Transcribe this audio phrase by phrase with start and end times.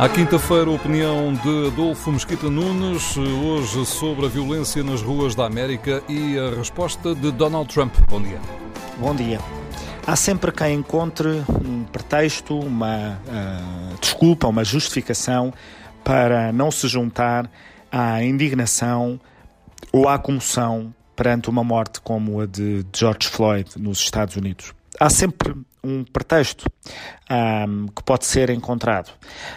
[0.00, 5.44] À quinta-feira, a opinião de Adolfo Mesquita Nunes, hoje sobre a violência nas ruas da
[5.44, 7.94] América e a resposta de Donald Trump.
[8.08, 8.40] Bom dia.
[8.96, 9.38] Bom dia.
[10.06, 15.52] Há sempre quem encontre um pretexto, uma uh, desculpa, uma justificação
[16.02, 17.50] para não se juntar
[17.92, 19.20] à indignação
[19.92, 24.72] ou à comoção perante uma morte como a de George Floyd nos Estados Unidos.
[24.98, 26.66] Há sempre um pretexto
[27.30, 29.10] um, que pode ser encontrado,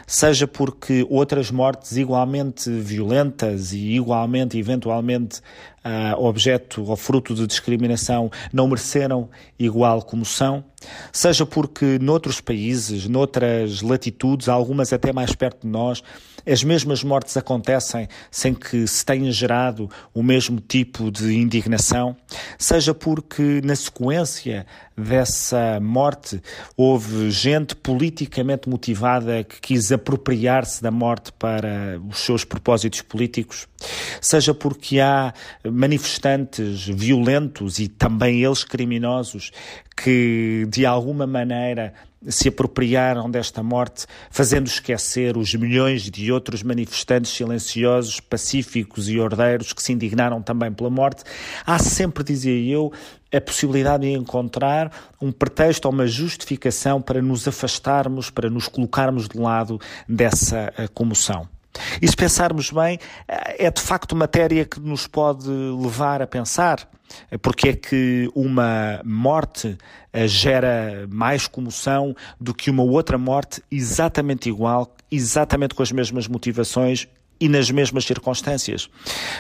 [0.07, 5.41] seja porque outras mortes igualmente violentas e igualmente, eventualmente,
[5.83, 10.63] uh, objeto ou fruto de discriminação não mereceram igual comoção,
[11.11, 16.03] seja porque noutros países, noutras latitudes, algumas até mais perto de nós,
[16.45, 22.17] as mesmas mortes acontecem sem que se tenha gerado o mesmo tipo de indignação,
[22.57, 26.41] seja porque na sequência dessa morte
[26.75, 33.67] houve gente politicamente motivada que quis apropriar-se da morte para os seus propósitos políticos,
[34.19, 35.33] seja porque há
[35.73, 39.51] manifestantes violentos e também eles criminosos
[39.95, 41.93] que de alguma maneira
[42.27, 49.73] se apropriaram desta morte, fazendo esquecer os milhões de outros manifestantes silenciosos, pacíficos e ordeiros
[49.73, 51.23] que se indignaram também pela morte.
[51.65, 52.91] Há sempre, dizia eu,
[53.33, 59.27] a possibilidade de encontrar um pretexto ou uma justificação para nos afastarmos, para nos colocarmos
[59.27, 61.52] de lado dessa eh, comoção.
[62.01, 66.87] E se pensarmos bem, é de facto matéria que nos pode levar a pensar
[67.41, 69.77] porque é que uma morte
[70.11, 76.27] eh, gera mais comoção do que uma outra morte exatamente igual, exatamente com as mesmas
[76.27, 77.07] motivações
[77.39, 78.89] e nas mesmas circunstâncias.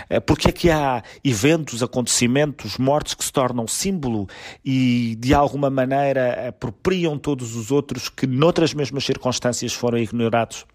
[0.09, 4.27] Eh, porque é que há eventos, acontecimentos, mortes que se tornam símbolo
[4.63, 10.65] e de alguma maneira apropriam todos os outros que noutras mesmas circunstâncias foram ignorados?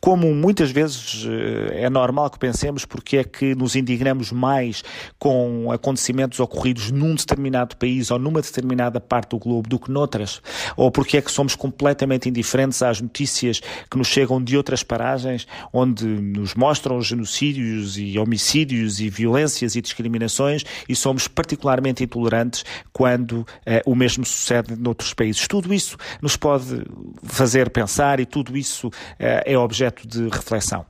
[0.00, 4.84] Como muitas vezes eh, é normal que pensemos porque é que nos indignamos mais
[5.18, 10.42] com acontecimentos ocorridos num determinado país ou numa determinada parte do globo do que noutras?
[10.76, 13.60] Ou porque é que somos completamente indiferentes às notícias
[13.90, 19.76] que nos chegam de outras paragens onde nos mostram mostram genocídios e homicídios e violências
[19.76, 25.46] e discriminações e somos particularmente intolerantes quando eh, o mesmo sucede noutros países.
[25.46, 26.84] Tudo isso nos pode
[27.22, 28.90] fazer pensar e tudo isso
[29.20, 30.84] eh, é objeto de reflexão.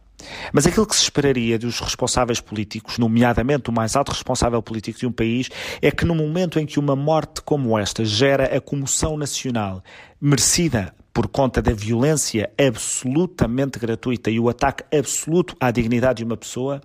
[0.52, 5.06] Mas aquilo que se esperaria dos responsáveis políticos, nomeadamente o mais alto responsável político de
[5.06, 9.16] um país, é que no momento em que uma morte como esta gera a comoção
[9.16, 9.82] nacional
[10.20, 16.36] merecida por conta da violência absolutamente gratuita e o ataque absoluto à dignidade de uma
[16.36, 16.80] pessoa,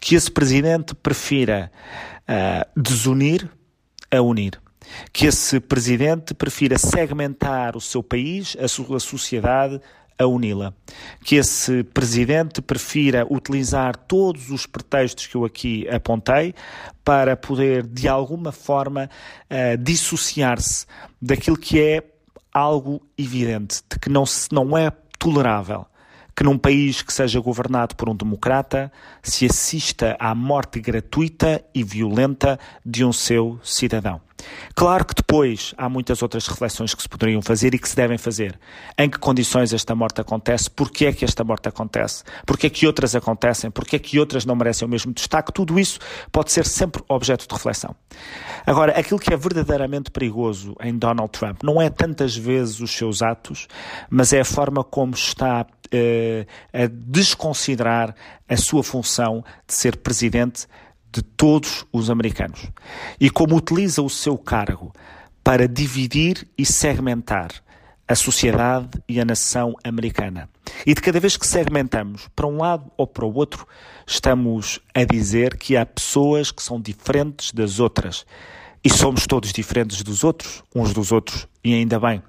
[0.00, 1.70] que esse presidente prefira
[2.22, 3.48] uh, desunir
[4.10, 4.60] a unir.
[5.12, 9.80] Que esse presidente prefira segmentar o seu país, a sua sociedade,
[10.22, 10.72] a uni-la.
[11.24, 16.54] Que esse presidente prefira utilizar todos os pretextos que eu aqui apontei
[17.04, 19.08] para poder, de alguma forma,
[19.50, 20.86] uh, dissociar-se
[21.20, 22.04] daquilo que é
[22.52, 25.86] algo evidente de que não, se, não é tolerável
[26.34, 28.90] que num país que seja governado por um democrata
[29.22, 34.20] se assista à morte gratuita e violenta de um seu cidadão.
[34.74, 38.18] Claro que depois há muitas outras reflexões que se poderiam fazer e que se devem
[38.18, 38.58] fazer.
[38.98, 40.70] Em que condições esta morte acontece?
[40.70, 42.24] Porquê é que esta morte acontece?
[42.46, 43.70] Porquê é que outras acontecem?
[43.70, 45.52] Porquê é que outras não merecem o mesmo destaque?
[45.52, 45.98] Tudo isso
[46.30, 47.94] pode ser sempre objeto de reflexão.
[48.66, 53.22] Agora, aquilo que é verdadeiramente perigoso em Donald Trump não é tantas vezes os seus
[53.22, 53.66] atos,
[54.08, 58.14] mas é a forma como está uh, a desconsiderar
[58.48, 60.66] a sua função de ser presidente
[61.12, 62.70] de todos os americanos
[63.20, 64.92] e como utiliza o seu cargo
[65.44, 67.50] para dividir e segmentar
[68.08, 70.48] a sociedade e a nação americana.
[70.86, 73.66] E de cada vez que segmentamos para um lado ou para o outro,
[74.06, 78.24] estamos a dizer que há pessoas que são diferentes das outras.
[78.84, 82.22] E somos todos diferentes dos outros, uns dos outros, e ainda bem.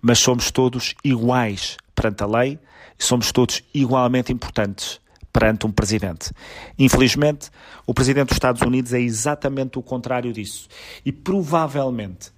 [0.00, 2.58] Mas somos todos iguais perante a lei
[2.98, 5.00] e somos todos igualmente importantes
[5.32, 6.30] perante um presidente.
[6.78, 7.50] Infelizmente,
[7.86, 10.68] o presidente dos Estados Unidos é exatamente o contrário disso.
[11.04, 12.32] E provavelmente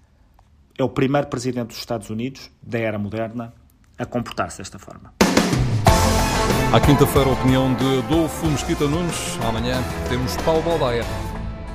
[0.78, 3.52] é o primeiro presidente dos Estados Unidos, da era moderna,
[3.98, 5.12] a comportar-se desta forma.
[6.72, 9.38] À quinta-feira, a opinião de Adolfo Mesquita Nunes.
[9.46, 11.04] Amanhã temos Paulo Baldaia.